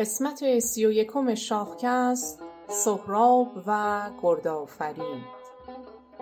[0.00, 5.24] قسمت سی و یکم شاهکست سهراب و گرد آفرید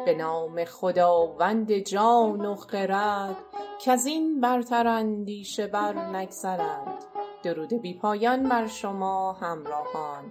[0.06, 3.36] به نام خداوند جان و خرد
[3.80, 7.04] کز این برتر اندیشه بر نگذرد.
[7.42, 10.24] درود بی پایان بر شما همراهان.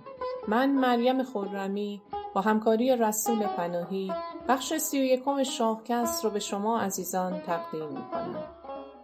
[0.48, 2.02] من مریم خرمی
[2.34, 4.11] با همکاری رسول پناهی
[4.48, 8.57] بخش سی و یکم شاهکست رو به شما عزیزان تقدیم می کنم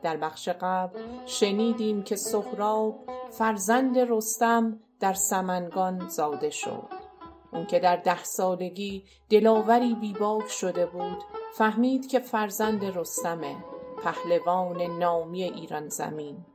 [0.03, 2.99] در بخش قبل شنیدیم که سهراب
[3.31, 6.89] فرزند رستم در سمنگان زاده شد.
[7.53, 13.55] اون که در ده سالگی دلاوری بی باک شده بود فهمید که فرزند رستمه
[14.03, 16.45] پهلوان نامی ایران زمین.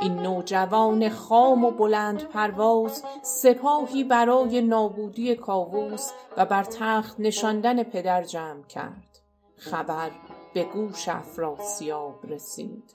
[0.00, 8.62] این نوجوان خام و بلندپرواز سپاهی برای نابودی کاووس و بر تخت نشاندن پدر جمع
[8.62, 9.18] کرد.
[9.56, 10.10] خبر
[10.56, 12.94] به گوش افراسیاب رسید.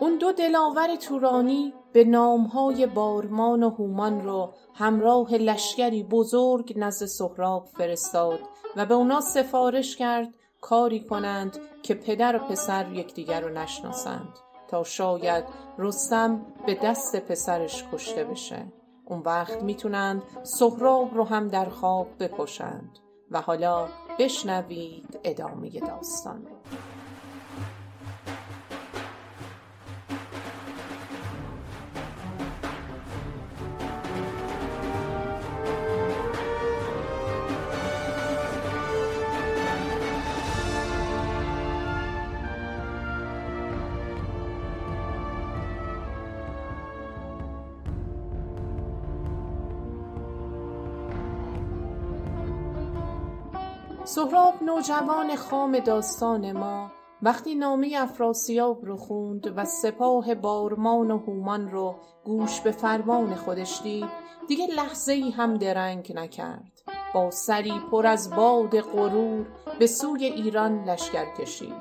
[0.00, 7.66] اون دو دلاور تورانی به نامهای بارمان و هومان رو همراه لشکری بزرگ نزد سهراب
[7.66, 8.40] فرستاد
[8.76, 14.38] و به اونا سفارش کرد کاری کنند که پدر و پسر یکدیگر رو نشناسند
[14.68, 15.44] تا شاید
[15.78, 18.72] رستم به دست پسرش کشته بشه.
[19.04, 22.98] اون وقت می‌تونند سهراب رو هم در خواب بکشند
[23.30, 23.88] و حالا
[24.18, 26.46] بشنوید ادامه داستان.
[54.08, 56.90] سهراب نوجوان خام داستان ما.
[57.22, 63.80] وقتی نامه افراسیاب رو خوند و سپاه بارمان و هومان رو گوش به فرمان خودش
[63.82, 64.08] دید
[64.48, 66.82] دیگه لحظه ای هم درنگ نکرد.
[67.14, 69.46] با سری پر از باد غرور
[69.78, 71.74] به سوی ایران لشکر کشید.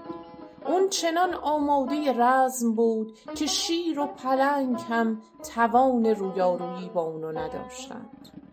[0.65, 5.21] اون چنان آماده رزم بود که شیر و پلنگ هم
[5.55, 8.46] توان رویارویی با اونو نداشتند.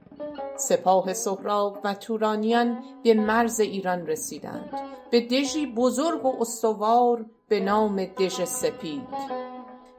[0.56, 4.70] سپاه سهراب و تورانیان به مرز ایران رسیدند.
[5.10, 9.08] به دژی بزرگ و استوار به نام دژ سپید.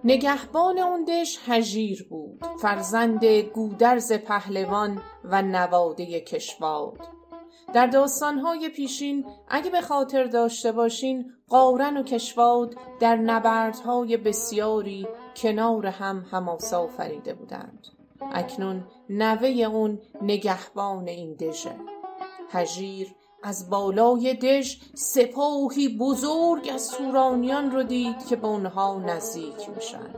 [0.04, 6.98] نگهبان اون دژ هژیر بود فرزند گودرز پهلوان و نواده کشواد.
[7.74, 15.86] در داستانهای پیشین اگه به خاطر داشته باشین قارن و کشواد در نبردهای بسیاری کنار
[15.86, 17.88] هم هماسه آفریده بودند.
[18.34, 21.76] اکنون نوه اون نگهبان این دژه.
[22.50, 30.10] هژیر از بالای دژ سپاهی بزرگ از تورانیان رو دید که به اونها نزدیک میشن.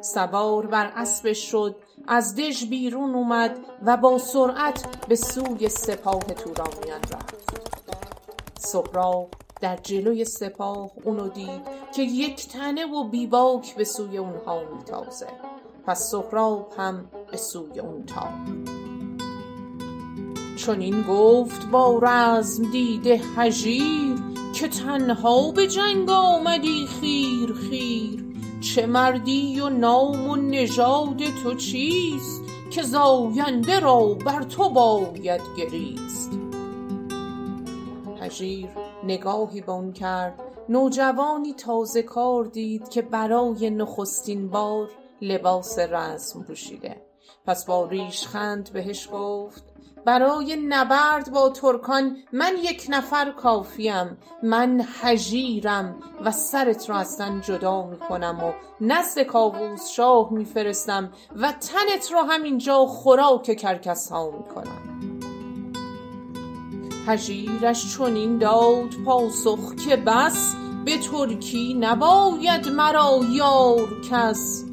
[0.00, 1.76] سوار بر اسبش شد
[2.08, 7.48] از دژ بیرون اومد و با سرعت به سوی سپاه تورانیان رفت.
[8.58, 9.28] سهراب
[9.60, 11.62] در جلوی سپاه اونو دید
[11.94, 15.26] که یک تنه و بیباک به سوی اونها میتازه.
[15.88, 18.78] پس سهراب هم به سوی اون تاخت.
[20.56, 24.16] چنین گفت با رزم دیده هژیر
[24.54, 28.24] که تنها به جنگ آمدی خیر خیر.
[28.60, 36.30] چه مردی و نام و نژاد تو چیست که زاینده را بر تو باید گریست؟
[38.20, 38.68] هژیر
[39.04, 40.40] نگاهی به کرد.
[40.68, 44.88] نوجوانی تازه کار دید که برای نخستین بار
[45.22, 47.08] لباس رزم پوشیده.
[47.46, 49.64] پس با ریشخند بهش گفت
[50.04, 57.40] برای نبرد با ترکان من یک نفر کافیم من هژیرم و سرت را از تن
[57.40, 64.12] جدا می کنم و نزد کاووس شاه می فرستم و تنت را همینجا خوراک کرکس
[64.12, 64.98] ها می کنم
[67.06, 70.54] هژیرش چنین داد پاسخ که بس
[70.84, 74.67] به ترکی نباید مرا یار کس.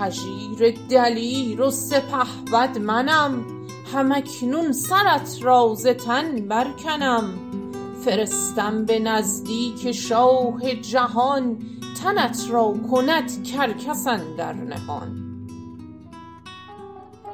[0.00, 3.44] هژیر دلیر و سپهبد منم.
[3.92, 7.34] هم اکنون سرت را ز تن برکنم.
[8.04, 11.58] فرستم به نزدیک شاه جهان
[12.02, 15.24] تنت را کند کرکس اندر نهان.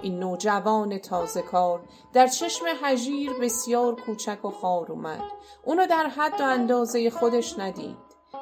[0.02, 1.80] این نوجوان تازه کار
[2.12, 5.22] در چشم هژیر بسیار کوچک و خوار اومد.
[5.64, 7.96] اونو در حد و اندازه خودش ندید.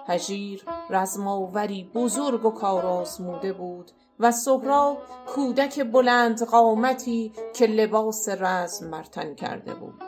[0.06, 3.90] هژیر رزم آوری بزرگ و کار آزموده بود.
[4.20, 10.02] و سهراب کودک بلندقامتی که لباس رزم بر تن کرده بود.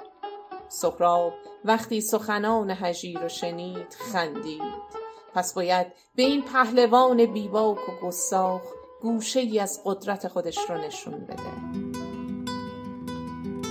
[0.68, 1.32] سهراب
[1.64, 4.90] وقتی سخنان هژیر رو شنید خندید.
[5.34, 8.62] پس باید به این پهلوان بیباک و گستاخ
[9.02, 11.90] گوشه ای از قدرت خودش رو نشون بده.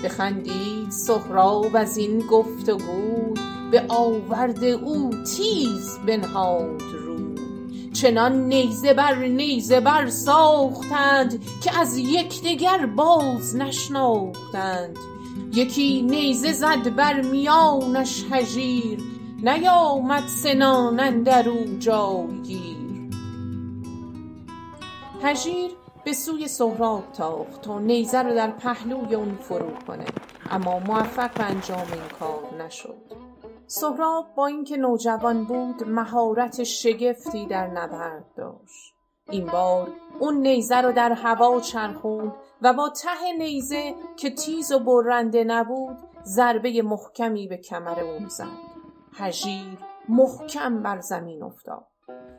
[0.04, 3.34] بخندید سهراب از این گفت و گوی
[3.72, 7.09] به آورد او تیز بنهاد
[8.02, 14.98] چنان نیزه بر نیزه بر ساختند که از یکدیگر باز نشناختند.
[15.54, 19.00] یکی نیزه زد بر میانش هژیر
[19.44, 21.00] نیامد سنان
[21.48, 22.78] او جایگیر.
[25.24, 25.72] هژیر
[26.06, 30.06] به سوی سهراب تاخت تا نیزه رو در پهلوی اون فرو کنه
[30.52, 33.29] اما موفق به انجام این کار نشد.
[33.72, 38.94] سهراب با اینکه نوجوان بود مهارت شگفتی در نبرد داشت.
[39.30, 39.88] این بار
[40.20, 42.32] اون نیزه رو در هوا چرخوند
[42.62, 48.58] و با ته نیزه که تیز و برنده نبود ضربه محکمی به کمر اون زد.
[49.14, 49.78] هژیر
[50.10, 51.88] محکم بر زمین افتاد.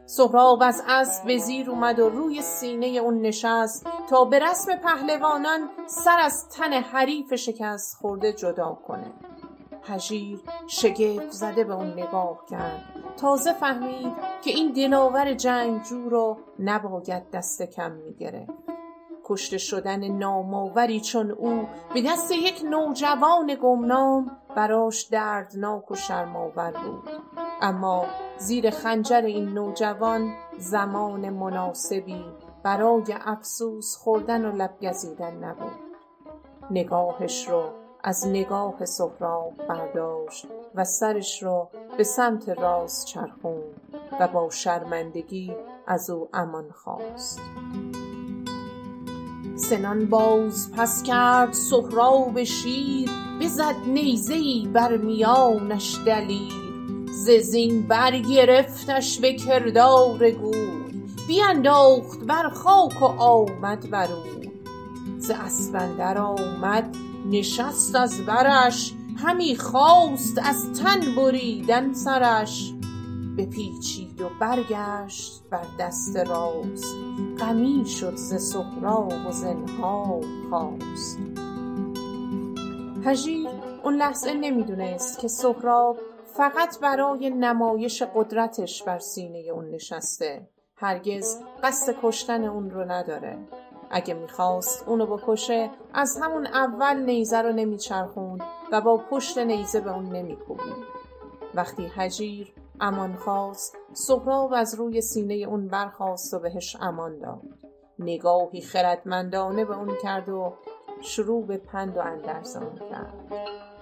[0.06, 5.70] سهراب از اسب به زیر اومد و روی سینه اون نشست تا به رسم پهلوانان
[5.86, 9.12] سر از تن حریف شکست خورده جدا کنه.
[9.82, 12.84] هژیر شگفت زده به اون نگاه کرد.
[13.16, 14.12] تازه فهمید
[14.44, 18.52] که این دلاور جنگجو رو نباید دست کم می‌گرفت.
[19.24, 27.10] کشته شدن نامآوری چون او به دست یک نوجوان گمنام براش دردناک و شرمآور بود.
[27.60, 28.04] اما
[28.38, 32.24] زیر خنجر این نوجوان زمان مناسبی
[32.62, 35.78] برای افسوس خوردن و لب گزیدن نبود.
[36.70, 37.62] نگاهش رو
[38.04, 45.56] از نگاه سهراب برداشت و سرش را به سمت راست چرخوند و با شرمندگی
[45.86, 47.40] از او امان خواست.
[49.56, 53.10] سنان باز پس کرد سهراب شیر
[53.40, 56.52] بزد نیزه ای بر میانش دلیر.
[57.12, 60.92] ز زین برگرفتش به کردار گور
[61.28, 64.50] بینداخت بر خاک و آمد بر اوی
[65.18, 65.76] ز اسپ
[66.16, 66.96] آمد
[67.26, 72.72] نشست از برش همی خواست از تن بریدن سرش.
[73.38, 76.96] بپیچید و برگشت بر دست راست
[77.38, 81.18] غمی شد ز سهراب و زنهار خواست
[83.04, 83.48] هژیر
[83.84, 85.98] اون لحظه نمی‌دونست که سهراب
[86.36, 90.48] فقط برای نمایش قدرتش بر سینه اون نشسته.
[90.76, 93.38] هرگز قصد کشتن اون رو نداره.
[93.90, 98.40] اگه می‌خواست اونو بکشه از همون اول نیزه رو نمیچرخوند
[98.72, 101.00] و با پشت نیزه به اون نمیکوبید.
[101.54, 107.42] وقتی هژیر امان خواست سهراب از روی سینه اون برخاست و بهش امان داد.
[107.98, 110.52] نگاهی خردمندانه به اون کرد و
[111.00, 113.14] شروع به پند و اندرزان کرد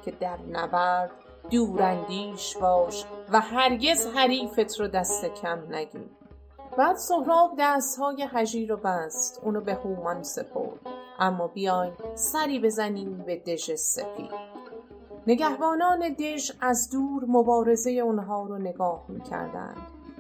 [0.05, 1.11] که در نبرد
[1.51, 6.18] دوراندیش باش و هرگز حریفت رو دست کم نگیر.
[6.79, 10.81] بعد سهراب دستهای هژیر رو بست اونو به هومان سپرد.
[11.19, 14.31] اما بیاین سری بزنیم به دژ سپید.
[15.27, 19.77] نگهبانان دژ از دور مبارزه اونها رو نگاه می‌کردند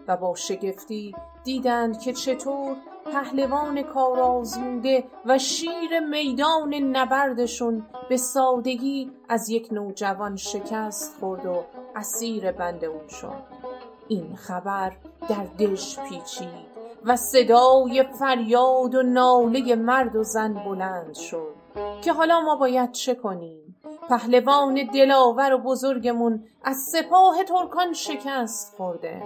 [0.08, 1.14] و با شگفتی
[1.44, 2.76] دیدند که چطور
[3.12, 11.64] پهلوان کارآزموده و شیر میدان نبردشون به سادگی از یک نوجوان شکست خورد و
[11.96, 13.68] اسیر بند اون شد.
[14.08, 14.93] این خبر
[15.28, 16.69] در دژ پیچید
[17.05, 21.55] و صدای فریاد و ناله مرد و زن بلند شد
[22.03, 23.77] که حالا ما باید چه کنیم؟
[24.08, 29.22] پهلوان دلاور و بزرگمون از سپاه ترکان شکست خورده.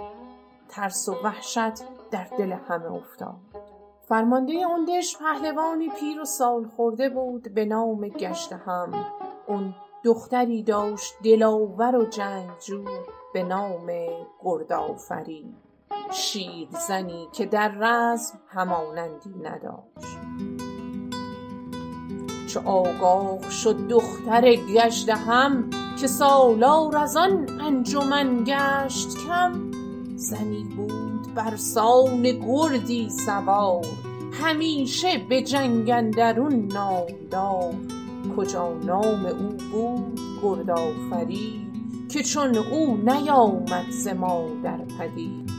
[0.69, 3.35] ترس و وحشت در دل همه افتاد.
[4.07, 9.05] فرمانده اون دژ پهلوانی پیر و سال خورده بود به نام گژدهم
[9.47, 12.83] اون دختری داشت دلاور و جنگجو.
[13.33, 13.91] به نام
[14.43, 15.55] گردآفرید
[16.11, 20.17] شیرزنی که در رزم همانندی نداشت.
[22.47, 25.69] چو آگاه شد دختر گژدهم
[26.01, 29.71] که سالار از آن انجمن گشت کم.
[30.15, 33.85] زنی بود برسان گردی سوار
[34.31, 37.73] همیشه به جنگ اندرون نامدار.
[38.37, 41.62] کجا نام او بود گردآفرید
[42.13, 45.49] که چون او نیامد ز مادر پدید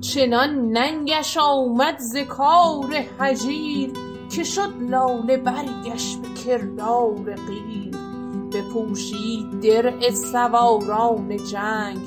[0.00, 3.90] چنان ننگش آمد ز کار هجیر
[4.36, 7.96] که شد لاله برگش به کردار قیر.
[8.52, 11.98] بپوشید درع سواران جنگ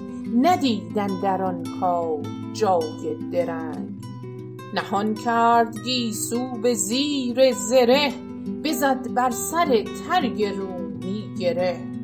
[0.41, 2.19] ندید اندر آن کار
[2.53, 3.89] جای درنگ.
[4.73, 8.13] نهان کرد گیسو به زیر زره
[8.63, 11.96] بزد بر سر ترگ رومی گره.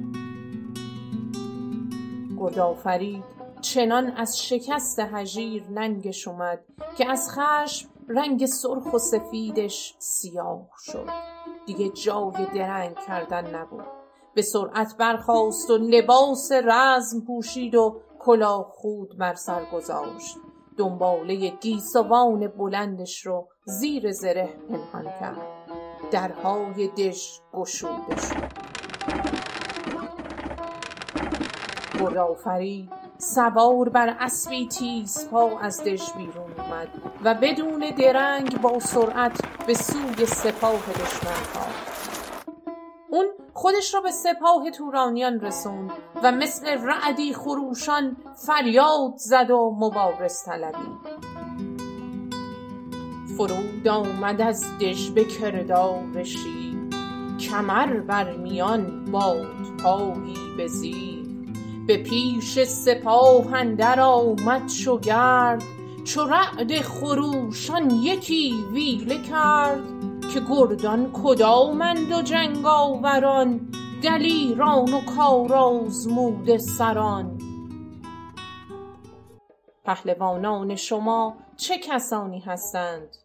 [2.43, 3.23] گردآفرید
[3.61, 6.59] چنان از شکست هژیر ننگش اومد
[6.97, 11.09] که از خشم رنگ سرخ و سفیدش سیاه شد.
[11.65, 13.85] دیگه جای درنگ کردن نبود.
[14.35, 20.37] به سرعت برخاست و لباس رزم پوشید و کلاه خود بر سر گذاشت.
[20.77, 25.37] دنباله گیسوان بلندش رو زیر زره پنهان کرد.
[26.11, 28.82] درهای دژ گشوده شد.
[32.03, 36.87] گردآفرید سوار بر اسبی تیزپا از دژ بیرون اومد
[37.23, 41.93] و بدون درنگ با سرعت به سوی سپاه دشمن تاخت
[43.09, 45.91] اون خودش را به سپاه تورانیان رسوند
[46.23, 48.17] و مثل رعدی خروشان
[48.47, 51.23] فریاد زد و مبارز طلبید
[53.37, 56.77] فرود آمد از دژ به کردار شیر.
[57.39, 61.22] کمر بر میان بادپایی به زیر.
[61.87, 65.63] به پیش سپاه اندر آمد چو گرد
[66.03, 69.83] چو رعد خروشان یکی ویله کرد
[70.33, 73.69] که گردان کدامند و جنگاوران
[74.03, 77.37] دلیران و کارآزموده سران.
[79.85, 83.17] پهلوانان شما چه کسانی هستند؟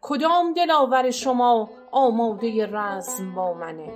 [0.00, 3.92] کدام دلاور شما آماده رزم با منه؟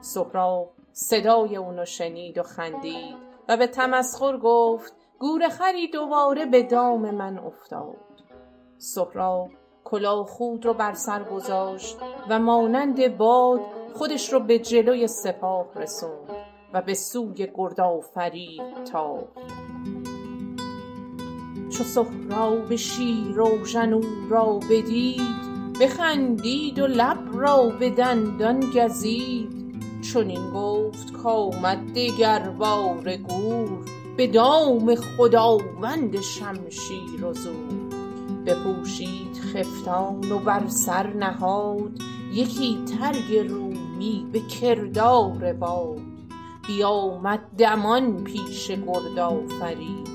[0.00, 3.16] سهراب صدای اونو شنید و خندید
[3.48, 7.96] و به تمسخر گفت گورخری دوباره به دام من افتاد.
[8.78, 9.50] سهراب
[9.84, 11.98] کلاه خود رو بر سر گذاشت
[12.30, 13.60] و مانند باد
[13.94, 16.30] خودش رو به جلوی سپاه رسوند
[16.72, 19.38] و به سوی گردآفرید تاخت
[21.70, 25.20] چو سهراب شیراوژن او را بدید
[25.80, 29.57] بخندید و لب را به دندان گزید.
[30.00, 33.84] چنین گفت کآمد دگرباره گور
[34.16, 37.88] به دام خداوند شمشیر و زور.
[38.46, 41.98] بپوشید خفتان و بر سر نهاد
[42.32, 46.00] یکی ترگ رومی به کردار باد.
[46.66, 50.08] بیامد دمان پیش گردآفرید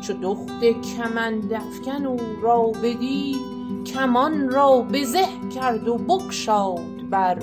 [0.00, 7.38] چو دخت کمند افکن او را بدید کمان را به زه کرد و بگشاد بر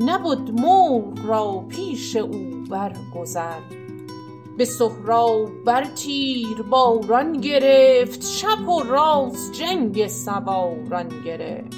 [0.00, 3.60] نبد مرغ را پیش او برگذر.
[4.58, 11.76] به سهراب بر تیرباران گرفت چپ و راست جنگ سواران گرفت.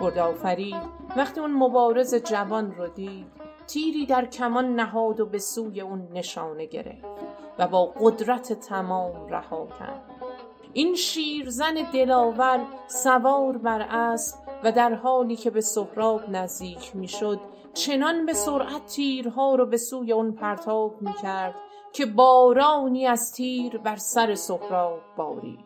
[0.00, 3.26] گردآفرید وقتی اون مبارز جوان رو دید
[3.66, 7.04] تیری در کمان نهاد و به سوی اون نشانه گرفت
[7.58, 10.02] و با قدرت تمام رها کرد.
[10.72, 17.40] این شیرزن دلاور سوار بر اسب و در حالی که به سهراب نزدیک می‌شد
[17.74, 21.54] چنان به سرعت تیرها رو به سوی اون پرتاب می کرد
[21.92, 25.64] که بارانی از تیر بر سر سهراب بارید.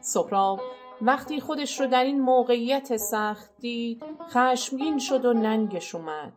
[0.00, 0.60] سهراب
[1.02, 6.32] وقتی خودش رو در این موقعیت سخت دید خشمگین شد و ننگش اومد.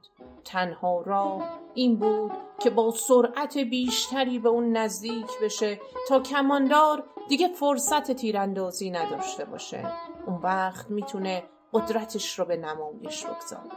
[0.46, 7.48] تنها راه این بود که با سرعت بیشتری به اون نزدیک بشه تا کماندار دیگه
[7.48, 9.92] فرصت تیراندازی نداشته باشه.
[10.28, 11.44] اون وقت می‌تونه
[11.74, 13.70] قدرتش رو به نمایش بگذاره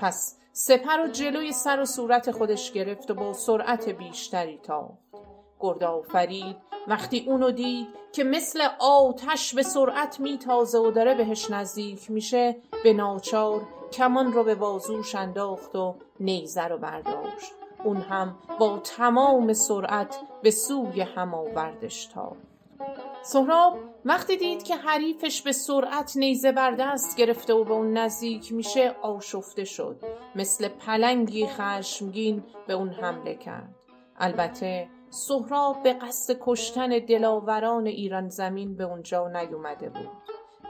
[0.00, 4.98] پس سپر رو جلوی سر و صورت خودش گرفت و با سرعت بیشتری تاخت.
[5.60, 6.56] گردآفرید
[6.88, 12.92] وقتی اونو دید که مثل آتش به سرعت میتازه و داره بهش نزدیک میشه به
[12.92, 17.52] ناچار کمان رو به بازوش انداخت و نیزه رو برداشت.
[17.84, 22.50] اون هم با تمام سرعت به سوی هم آوردش تاخت
[23.22, 28.52] سهراب وقتی دید که حریفش به سرعت نیزه بر دست گرفته و به اون نزدیک
[28.52, 29.96] میشه آشفته شد.
[30.34, 33.74] مثل پلنگی خشمگین به اون حمله کرد.
[34.16, 40.10] البته سهراب به قصد کشتن دلاوران ایران زمین به اونجا نیومده بود.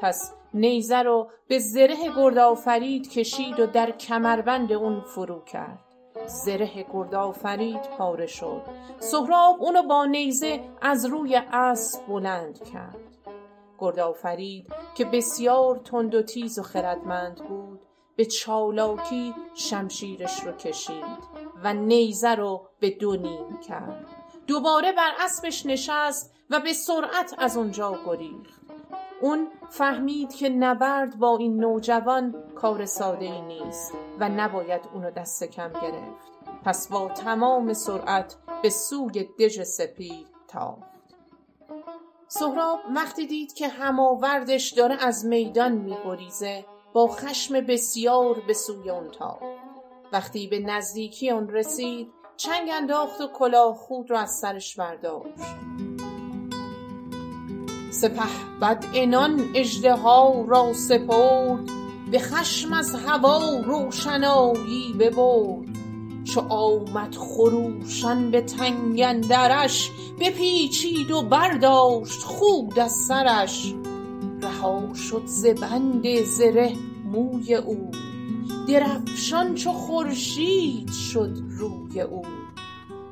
[0.03, 5.90] پس نیزه رو به زره گردآفرید کشید و در کمربند اون فرو کرد.
[6.27, 8.63] زره گردآفرید پاره شد.
[8.99, 12.97] سهراب اونو با نیزه از روی اسب بلند کرد.
[13.79, 17.81] گردآفرید که بسیار تند و تیز و خردمند بود
[18.17, 24.07] به چالاکی شمشیرش رو کشید و نیزه رو به دو نیم کرد.
[24.47, 28.60] دوباره بر اسبش نشست و به سرعت از اونجا گریخت.
[29.21, 35.45] اون فهمید که نبرد با این نوجوان کار ساده ای نیست و نباید اونو دست
[35.45, 36.31] کم گرفت.
[36.65, 40.91] پس با تمام سرعت به سوی دژ سپید تاخت
[42.29, 49.09] سهراب وقتی دید که هماوردش داره از میدان میگریزه با خشم بسیار به سوی اون
[49.09, 49.43] تاخت
[50.13, 55.90] وقتی به نزدیکی آن رسید چنگ انداخت و کلاه خود را از سرش برداشت.
[57.91, 58.23] سپه
[58.61, 61.71] بد عنان اژدها را سپرد
[62.11, 65.69] به خشم از هوا روشنایی ببرد.
[66.25, 73.75] چو آمد خروشان به تنگ اندرش بپیچید و برداشت خود از سرش.
[74.43, 76.73] رها شد ز بند زره
[77.13, 77.91] موی او
[78.69, 82.40] درفشان چو خورشید شد روی او.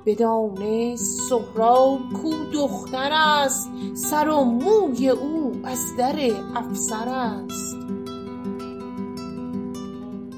[0.08, 6.16] بدانست سهراب کاو دختر است سر و موی او از در
[6.56, 7.76] افسر است.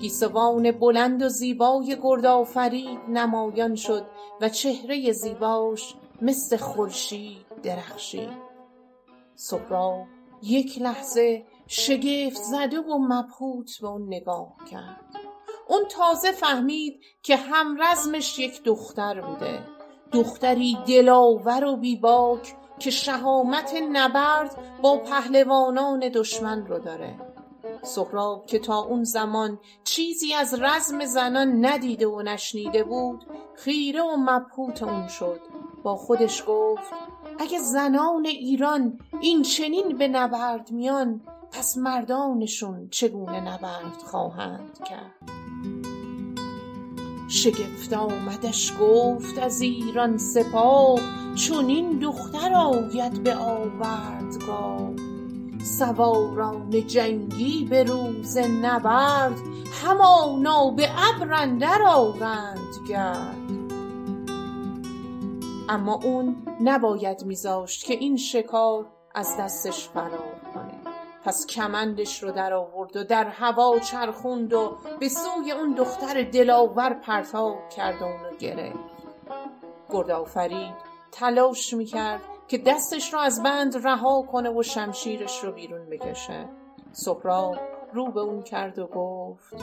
[0.00, 4.07] گیسوان بلند و زیبای گرد آفرید نمایان شد
[4.41, 8.50] و چهره زیباش مثل خورشید درخشید.
[9.35, 10.07] سهراب
[10.43, 15.20] یک لحظه شگفت زده و مبهوت به اون نگاه کرد.
[15.71, 19.62] اون تازه فهمید که همرزمش یک دختر بوده.
[20.12, 27.15] دختری دلاور و بیباک که شهامت نبرد با پهلوانان دشمن رو داره.
[27.83, 33.25] سهراب که تا اون زمان چیزی از رزم زنان ندیده و نشنیده بود
[33.55, 35.41] خیره و مبهوت اون شد.
[35.83, 36.93] با خودش گفت
[37.39, 41.21] اگه زنان ایران این چنین به نبرد میان
[41.53, 45.39] پس مردانشون چگونه نبرد خواهند کرد؟
[47.31, 51.01] شگفت آمدش گفت از ایران سپاه
[51.35, 54.91] چنین دختر آید به آوردگاه.
[55.63, 59.39] سواران جنگی به روز نبرد
[59.85, 63.37] همانا به ابر اندر آرند گرد.
[65.69, 70.80] اما اون نباید میذاشت که این شکار از دستش فرار کنه.
[71.25, 76.95] پس کمندش رو در آورد و در هوا چرخوند و به سوی اون دختر دلاور
[76.95, 78.79] پرتاب کرد و اونو گرفت.
[79.93, 80.75] گرد آفرید
[81.12, 86.49] تلاش می‌کرد که دستش رو از بند رها کنه و شمشیرش رو بیرون بکشه.
[86.93, 87.57] سهراب
[87.93, 89.55] رو به اون کرد و گفت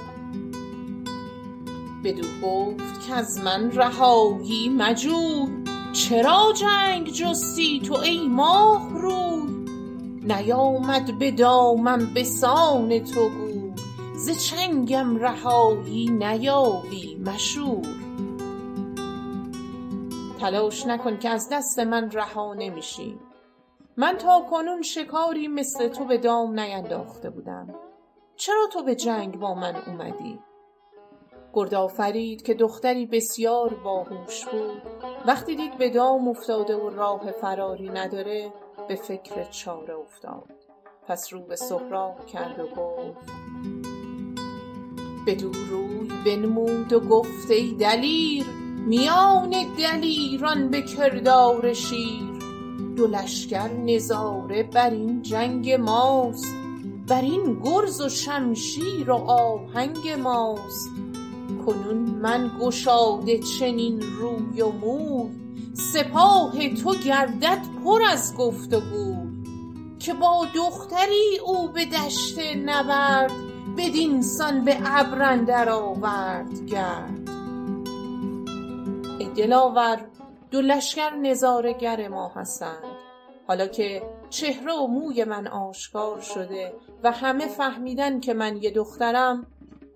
[2.04, 5.48] بدو گفت که از من رهایی مجوی
[5.94, 9.37] چرا جنگ جستی تو ای ماه روی
[10.28, 13.74] نیامد به دامم به سان تو گور
[14.16, 17.88] ز چنگم رهایی نیابی مشور.
[20.40, 23.20] تلاش نکن که از دست من رها نمیشی.
[23.98, 27.76] من تاکنون شکاری مثل تو به دام نینداخته بودم.
[28.36, 30.40] چرا تو به جنگ با من اومدی؟
[31.54, 34.82] گرد آفرید که دختری بسیار باهوش بود.
[35.26, 38.54] وقتی دید به دام افتاده و راه فراری نداره
[38.88, 40.54] به فکر چاره افتاد.
[41.08, 43.32] پس رو به سهراب کرد و گفت
[45.28, 48.46] بدو روی بنمود و گفت ای دلیر
[48.88, 52.38] میان دلیران به کردار شیر.
[52.96, 56.56] دو لشکر نظاره بر این جنگ ماست
[57.08, 60.90] بر این گرز و شمشیر و آهنگ ماست.
[61.66, 65.47] کنون من گشاده چنین روی و موی
[65.78, 68.82] سپاه تو گردد پر از گفت و
[70.00, 73.32] که با دختری او به دشت نبرد
[73.78, 77.30] بدین سان به ابر آورد گرد.
[79.20, 80.06] ای دلاور
[80.52, 82.84] دو لشکر نظاره گر ما هستند.
[83.48, 89.48] حالا که چهره و موی من آشکار شده و همه فهمیدن که من یه دخترم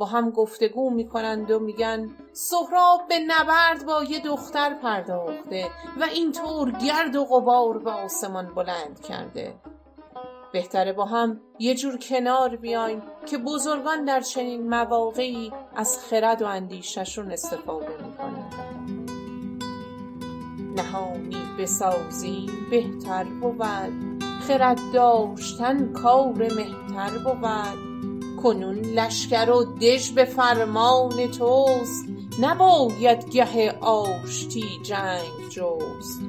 [0.01, 5.67] با هم گفتگو می‌کنند و میگن سهراب به نبرد با یه دختر پرداخته
[5.99, 9.53] و اینطور گرد و غبار به آسمان بلند کرده.
[10.53, 16.45] بهتره با هم یه جور کنار بیایم که بزرگان در چنین مواقعی از خرد و
[16.45, 19.11] اندیششون استفاده می‌کنند
[20.75, 23.63] نهانی بسازیم بهتر بود.
[24.47, 27.90] خرد داشتن کار مهتر بود.
[28.43, 32.05] کنون لشکر و دژ به فرمان توست.
[32.41, 36.21] نباید گه آشتی جنگ جست.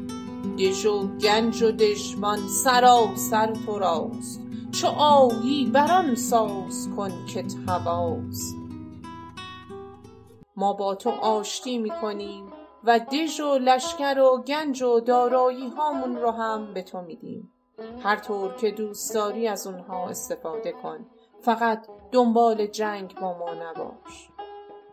[0.59, 4.41] دژ و گنج و دژبان سراسر تو راست.
[4.73, 8.57] چو آیی بر آن ساز کن کت هواست
[10.57, 12.45] ما با تو آشتی می‌کنیم
[12.85, 17.53] و دژ و لشکر و گنج و دارایی هامون رو هم به تو میدیم.
[18.03, 21.07] هر طور که دوست داری از اونها استفاده کن.
[21.43, 24.29] فقط دنبال جنگ با ما نباش.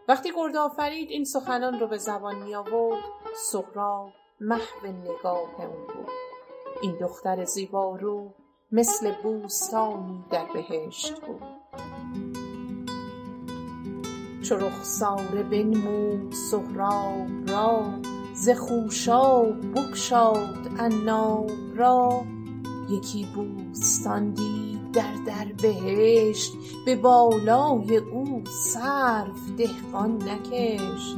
[0.07, 3.03] وقتی گرد آفرید این سخنان رو به زبان می آورد
[3.51, 4.09] سهراب
[4.39, 6.11] محو نگاه اون بود
[6.81, 8.33] این دختر زیبارو
[8.71, 11.43] مثل بوستانی در بهشت بود.
[14.43, 17.83] چو رخساره بنمود سهراب را
[18.33, 22.23] ز خوشاب بگشاد عناب را.
[22.89, 24.68] یکی بوستان دید
[24.99, 26.53] در در بهشت
[26.85, 31.17] به بالای او سرو دهقان نکشت.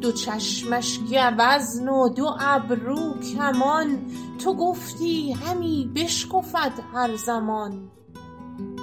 [0.00, 3.98] دو چشمش گوزن و دو ابرو کمان
[4.38, 7.90] تو گفتی همی بشکفد هر زمان.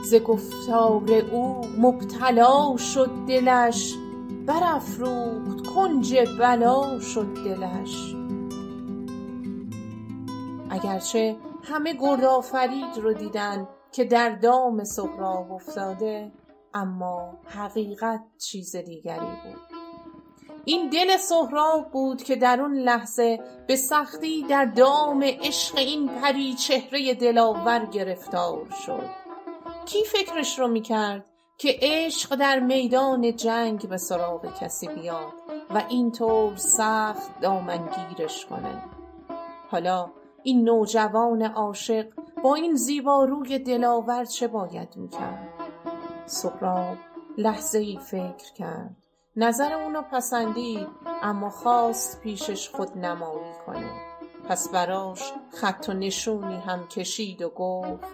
[0.04, 3.94] ز گفتار او مبتلا شد دلش
[4.46, 8.16] برافروخت کنج بلا شد دلش.
[10.70, 16.32] اگر چه همه گردآفرید رو دیدن که در دام سهراب افتاده
[16.74, 19.62] اما حقیقت چیز دیگری بود.
[20.66, 26.54] این دل سهراب بود که در اون لحظه به سختی در دام عشق این پری
[26.54, 29.10] چهره دلاور گرفتار شد.
[29.86, 31.26] کی فکرش رو می‌کرد
[31.58, 35.34] که عشق در میدان جنگ به سراغ کسی بیاد
[35.70, 38.84] و اینطور سخت دامنگیرش کنه؟
[39.70, 40.10] حالا
[40.44, 42.08] این نوجوان عاشق
[42.44, 45.50] با این زیباروی دلاور چه باید می‌کرد؟
[46.26, 46.98] سهراب
[47.38, 48.96] لحظه ای فکر کرد.
[49.36, 50.88] نظر اونو پسندید
[51.22, 53.92] اما خواست پیشش خود نمایی کنه.
[54.50, 58.06] پس براش خط و نشونی هم کشید و گفت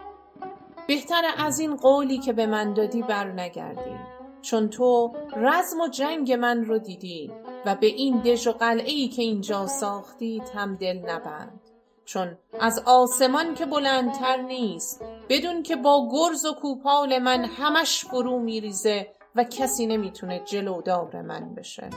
[0.88, 4.00] بهتر از این قولی که به من دادی بر نگردی
[4.42, 7.32] چون تو رزم و جنگ من رو دیدی
[7.66, 11.63] و به این دژ و قلعه ای که اینجا ساختید هم دل نبند.
[12.06, 18.40] چون از آسمان که بلندتر نیست بدون که با گرز و کوپال من همش فرو
[18.40, 21.90] میریزه و کسی نمی‌تونه جلودار من بشه.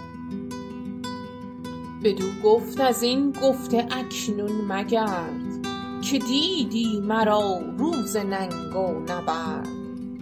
[2.04, 5.66] بدو گفت از این گفته اکنون مگرد
[6.10, 9.68] که دیدی مرا روز ننگ و نبرد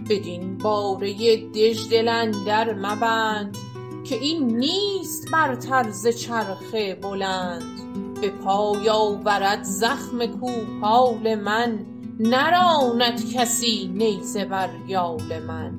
[0.09, 3.57] بدین باره دژ اندر مبند
[4.03, 8.04] که این نیست برتر ز چرخ بلند.
[8.25, 11.85] به پای آورد زخم کوپال من
[12.19, 15.73] نراند کسی نیزه بر یال من.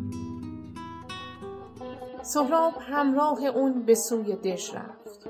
[2.23, 5.29] سهراب همراه اون به سوی دژ رفت.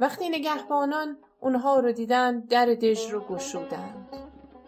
[0.00, 4.08] وقتی نگهبانان اونها رو دیدند در دژ رو گشودند.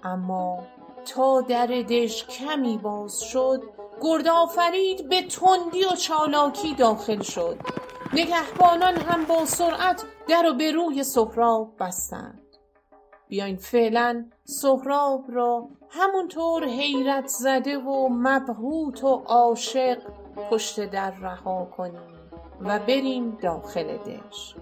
[0.03, 0.59] اما
[1.05, 3.63] تا در دژ کمی باز شد
[4.01, 7.59] گردآفرید به تندی و چالاکی داخل شد.
[8.17, 12.57] نگهبانان هم با سرعت در و به روی سهراب بستند.
[13.29, 19.99] بیاین فعلا سهراب را همونطور حیرت زده و مبهوت و عاشق
[20.51, 24.55] پشت در رها کنیم و بریم داخل دژ.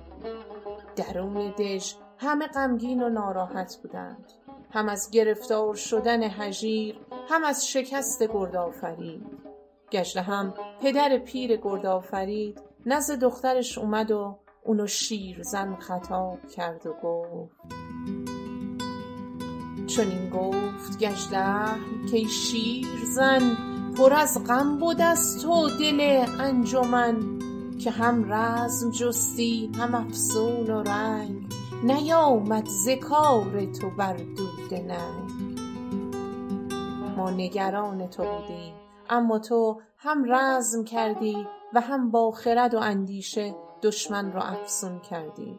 [0.96, 4.32] درون دژ همه غمگین و ناراحت بودند.
[4.70, 9.26] هم از گرفتار شدن هژیر هم از شکست گردآفرید
[9.92, 17.56] گژدهم پدر پیر گردآفرید نزد دخترش اومد و اونو شیرزن خطاب کرد و گفت
[19.86, 21.78] چنین گفت گژدهم
[22.10, 23.56] کای شیرزن
[23.96, 27.38] پر از غم بد از تو دل انجمن
[27.78, 32.88] که هم رزم جستی هم افسون و رنگ نیامد ز
[33.80, 35.32] تو بر دود ننگ.
[37.16, 38.81] ما نگران تو بودیم.
[39.10, 45.58] اما تو هم رزم کردی و هم با خرد و اندیشه دشمن را افسون کردی.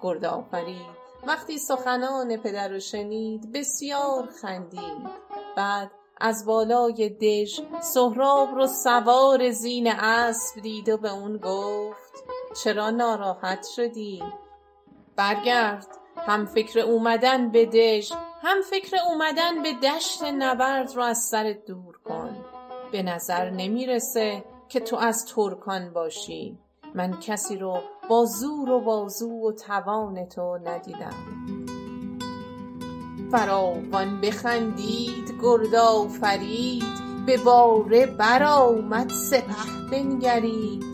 [0.00, 5.08] گردآفرید وقتی سخنان پدر رو شنید بسیار خندید.
[5.56, 12.14] بعد از بالای دژ سهراب رو سوار زین اسب دید و به اون گفت
[12.64, 14.22] چرا ناراحت شدی؟
[15.16, 15.86] برگرد.
[16.16, 21.98] هم فکر اومدن به دژ هم فکر اومدن به دشت نبرد رو از سرت دور
[22.04, 22.43] کن.
[22.94, 26.58] به نظر نمی‌رسه که تو از ترکان باشی.
[26.94, 27.78] من کسی رو
[28.10, 31.14] با زور و بازو و توان تو ندیدم.
[33.30, 36.84] فراوان بخندید گردآفرید
[37.26, 40.84] به باره برآمد سپه بنگرید.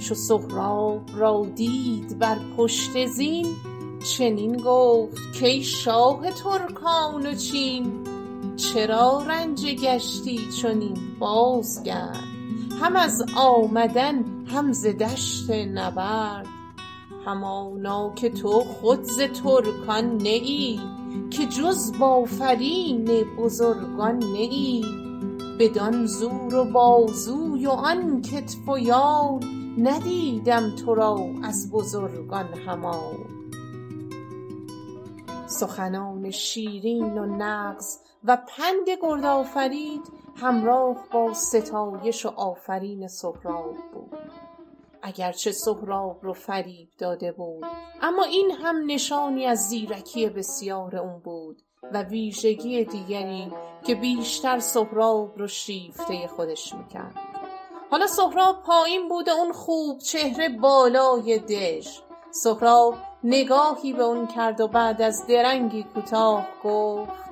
[0.00, 3.46] چو سهراب را دید بر پشت زین
[4.16, 8.15] چنین گفت کای شاه ترکان و چین.
[8.56, 12.24] چرا رنجه گشتی چنین بازگرد؟
[12.80, 16.46] هم از آمدن هم ز دشت نبرد.
[17.26, 20.76] همانا که تو خود ز ترکان نه
[21.30, 24.84] که جز بآفرین بزرگان نه ای
[25.60, 29.40] بدان زور و بازوی و آن کتف و یال
[29.78, 33.16] ندیدم تو را از بزرگان همال
[35.46, 40.02] سخنان شیرین و نغز و پند گردآفرید
[40.36, 44.18] همراه با ستایش و آفرین سهراب بود.
[45.02, 47.66] اگر چه سهراب رو فریب داده بود
[48.02, 51.62] اما این هم نشانی از زیرکی بسیار اون بود
[51.92, 53.52] و ویژگی دیگری
[53.84, 57.14] که بیشتر سهراب رو شیفته خودش می‌کرد.
[57.90, 61.98] حالا سهراب پایین بود اون خوب چهره بالای دژ.
[62.30, 67.25] سهراب نگاهی به اون کرد و بعد از درنگی کوتاه گفت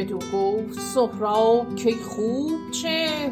[0.00, 3.30] بدو گفت سهراب کای خوب چهر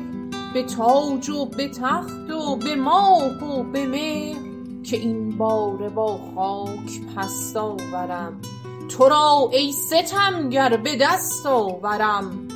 [0.55, 4.39] به تاج و به تخت و به ماه و به مهر
[4.83, 8.41] که این باره با خاک پست آورم.
[8.89, 12.49] تو را ای ستمگر به دست آورم.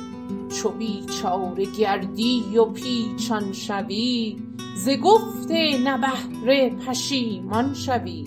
[0.49, 4.37] چو بیچاره گردی و پیچان شوی
[4.75, 5.51] ز گفت
[5.83, 8.25] نبهره پشیمان شوی.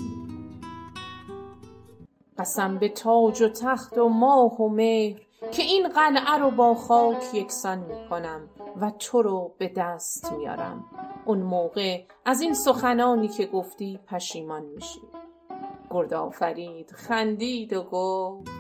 [2.39, 7.35] قسم به تاج و تخت و ماه و مهر که این قلعه رو با خاک
[7.35, 8.41] یکسان می کنم
[8.81, 10.85] و تو رو به دست میارم.
[11.25, 15.01] اون موقع از این سخنانی که گفتی پشیمان میشی.
[15.91, 18.51] گرد آفرید خندید و گفت.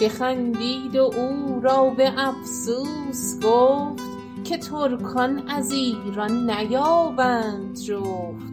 [0.00, 4.02] بخندید و او را به افسوس گفت
[4.44, 8.52] که ترکان از ایران نیابند جفت.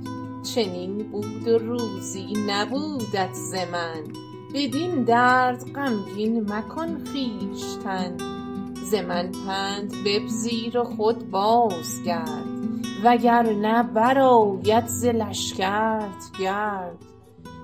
[0.55, 4.29] چنین بود و روزی نبودت ز من.
[4.54, 8.18] بدین درد غمگین مکن خویشتن.
[8.84, 12.46] ز من پند بپذیر و خود بازگرد
[13.04, 16.98] وگرنه برآید ز لشکرت گرد.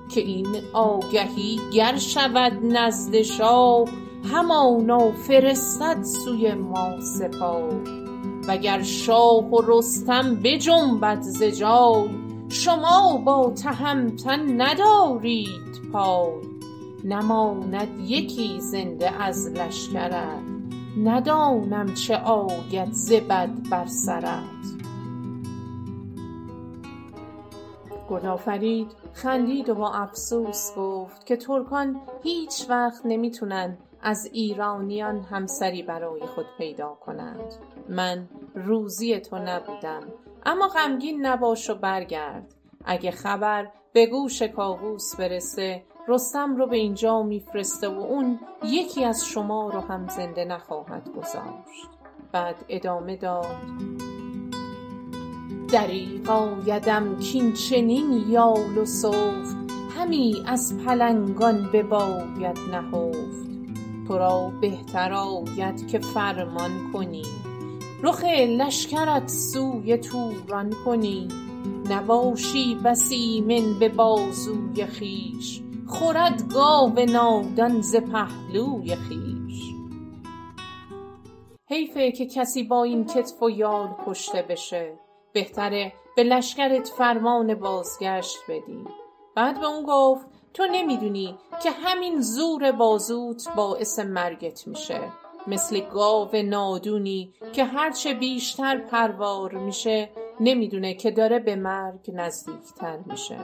[0.08, 3.88] که این آگهی گر شود نزد شاه
[4.32, 7.72] همانا فرستد سوی ما سپاه.
[8.48, 12.08] وگر شاه و رستم بجنبد ز جای
[12.48, 16.55] شما با تهمتن ندارید پای.
[17.04, 20.42] نماند یکی زنده از لشکرت.
[21.04, 24.42] ندانم چه آید ز بد بر سرت.
[28.08, 35.82] گرد آفرید خندید و با افسوس گفت که ترکان هیچ وقت نمی‌تونن از ایرانیان همسری
[35.82, 37.54] برای خود پیدا کنند.
[37.88, 40.02] من روزی تو نبودم
[40.46, 42.54] اما غمگین نباش و برگرد.
[42.84, 49.24] اگه خبر به گوش کاووس برسه رستم رو به اینجا میفرسته و اون یکی از
[49.24, 51.88] شما رو هم زنده نخواهد گذاشت.
[52.32, 53.46] بعد ادامه داد.
[55.72, 59.56] دریغ آیدم کاین چنین یال و سفت
[59.98, 63.46] همی از پلنگان بباید نهفت.
[64.08, 67.22] تو را بهتر آید که فرمان کنی.
[68.02, 71.28] رخ لشکرت سوی توران کنی.
[71.90, 79.62] نباشی بس ایمن به بازوی خویش خورد گاو نادان ز پهلوی خویش.
[81.68, 84.98] حیفه که کسی با این کتف و یال کشته بشه
[85.32, 88.84] بهتره به لشکرت فرمان بازگشت بدی.
[89.34, 95.00] بعد به اون گفت تو نمی‌دونی که همین زور بازوت باعث مرگت میشه.
[95.46, 103.38] مثل گاو نادونی که هرچه بیشتر پروار میشه نمی‌دونه که داره به مرگ نزدیکتر میشه.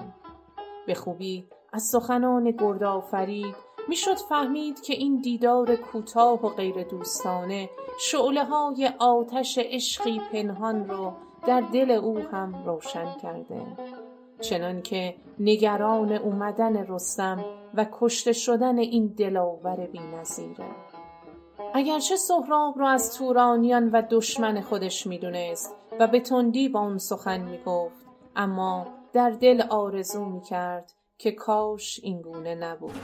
[0.87, 3.55] به خوبی از سخنان گرد آفرید
[3.89, 7.71] می‌شد فهمید که این دیدار کوتاه و غیر دوستانه.
[8.01, 11.13] شعله های آتش عشقی پنهان رو
[11.47, 13.63] در دل او هم روشن کرده.
[14.41, 20.65] چنان که نگران اومدن رستم و کشته شدن این دلاور بی نظیره
[21.75, 27.41] اگرچه سهراب رو از تورانیان و دشمن خودش می‌دونست و به تندی با اون سخن
[27.41, 28.07] می‌گفت
[28.37, 33.01] اما در دل آرزو می‌کرد که کاش اینگونه نبود.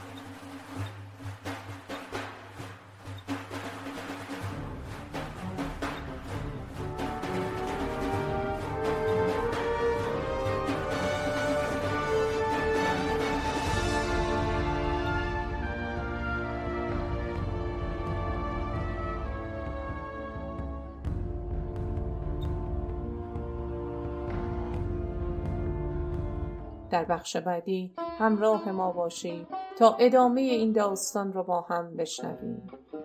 [26.91, 29.47] در بخش بعدی همراه ما باشید
[29.79, 32.63] تا ادامه این داستان رو با هم بشنویم.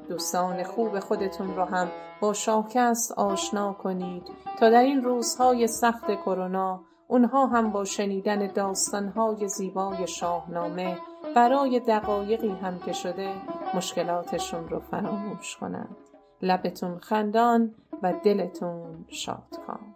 [0.09, 1.87] دوستان خوب خودتون رو هم
[2.21, 4.23] با شاهکست آشنا کنید
[4.59, 10.97] تا در این روزهای سخت کرونا اونها هم با شنیدن داستانهای زیبای شاهنامه
[11.35, 13.33] برای دقایقی هم که شده
[13.75, 15.95] مشکلاتشون رو فراموش کنند.
[16.41, 19.95] لبتون خندان و دلتون شادکام.